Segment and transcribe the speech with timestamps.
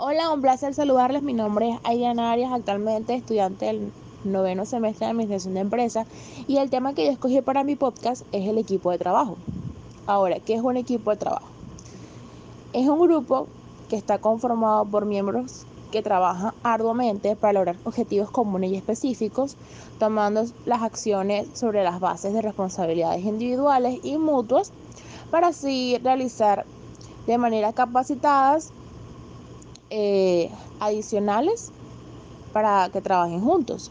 [0.00, 1.24] Hola, un placer saludarles.
[1.24, 6.06] Mi nombre es Ayana Arias, actualmente estudiante del noveno semestre de Administración de Empresas
[6.46, 9.36] y el tema que yo escogí para mi podcast es el equipo de trabajo.
[10.06, 11.48] Ahora, ¿qué es un equipo de trabajo?
[12.72, 13.48] Es un grupo
[13.88, 19.56] que está conformado por miembros que trabajan arduamente para lograr objetivos comunes y específicos,
[19.98, 24.70] tomando las acciones sobre las bases de responsabilidades individuales y mutuas
[25.32, 26.66] para así realizar
[27.26, 28.72] de manera capacitadas
[29.90, 30.50] eh,
[30.80, 31.70] adicionales
[32.52, 33.90] para que trabajen juntos.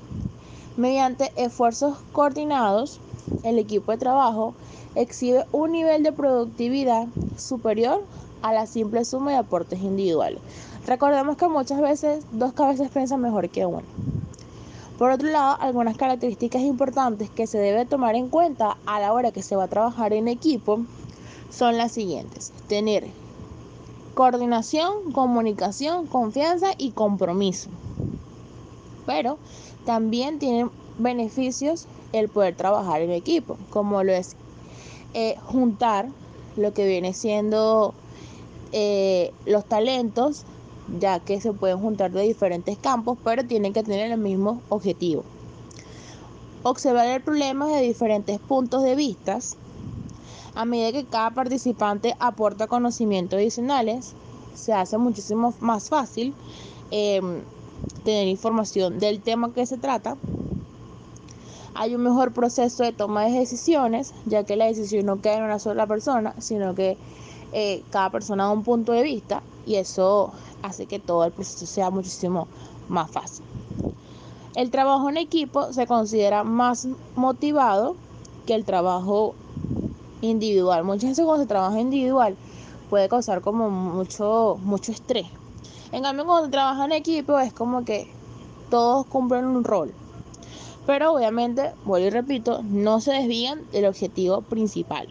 [0.76, 3.00] Mediante esfuerzos coordinados,
[3.44, 4.54] el equipo de trabajo
[4.96, 8.04] exhibe un nivel de productividad superior
[8.42, 10.40] a la simple suma de aportes individuales.
[10.86, 13.84] Recordemos que muchas veces dos cabezas piensan mejor que una.
[14.98, 19.32] Por otro lado, algunas características importantes que se debe tomar en cuenta a la hora
[19.32, 20.80] que se va a trabajar en equipo
[21.52, 22.52] son las siguientes.
[22.68, 23.08] Tener
[24.18, 27.70] coordinación, comunicación, confianza y compromiso.
[29.06, 29.38] Pero
[29.86, 34.36] también tiene beneficios el poder trabajar en equipo, como lo es
[35.14, 36.08] eh, juntar
[36.56, 37.94] lo que viene siendo
[38.72, 40.46] eh, los talentos,
[41.00, 45.26] ya que se pueden juntar de diferentes campos, pero tienen que tener el mismo objetivo.
[46.64, 49.38] Observar el problema de diferentes puntos de vista
[50.58, 54.14] a medida que cada participante aporta conocimientos adicionales,
[54.56, 56.34] se hace muchísimo más fácil
[56.90, 57.42] em,
[58.04, 60.18] tener información del tema que se trata.
[61.76, 65.44] Hay un mejor proceso de toma de decisiones, ya que la decisión no queda en
[65.44, 66.98] una sola persona, sino que
[67.54, 70.34] eh, cada persona da un punto de vista y eso
[70.64, 72.48] hace que todo el proceso sea muchísimo
[72.90, 73.46] más fácil.
[74.56, 77.96] El trabajo en equipo se considera más motivado
[78.48, 79.36] que el trabajo
[80.22, 80.84] individual.
[80.84, 82.36] Muchas veces cuando se trabaja individual
[82.90, 85.28] puede causar como mucho, mucho estrés.
[85.92, 88.08] En cambio, cuando se trabaja en equipo es como que
[88.70, 89.94] todos cumplen un rol.
[90.86, 95.08] Pero obviamente, vuelvo y repito, no se desvían del objetivo principal.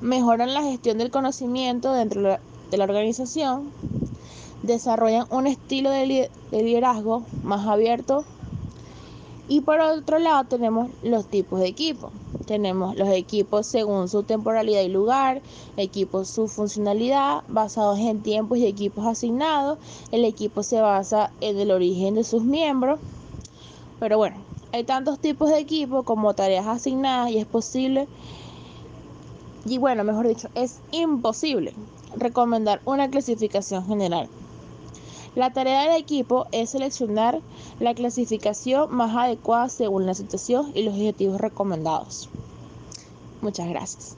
[0.00, 2.38] Mejoran la gestión del conocimiento dentro
[2.70, 3.70] de la organización.
[4.62, 8.24] Desarrollan un estilo de liderazgo más abierto.
[9.48, 12.10] Y por otro lado tenemos los tipos de equipo.
[12.46, 15.42] Tenemos los equipos según su temporalidad y lugar,
[15.76, 19.78] equipos su funcionalidad, basados en tiempos y equipos asignados.
[20.10, 23.00] El equipo se basa en el origen de sus miembros.
[24.00, 24.36] Pero bueno,
[24.72, 28.08] hay tantos tipos de equipos como tareas asignadas y es posible,
[29.64, 31.72] y bueno, mejor dicho, es imposible
[32.16, 34.28] recomendar una clasificación general.
[35.34, 37.40] La tarea del equipo es seleccionar
[37.80, 42.28] la clasificación más adecuada según la situación y los objetivos recomendados.
[43.40, 44.16] Muchas gracias.